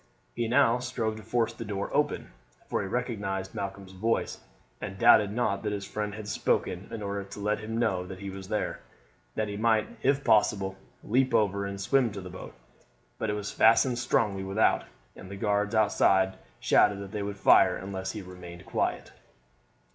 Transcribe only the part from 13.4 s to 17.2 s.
fastened strongly without, and the guards outside shouted that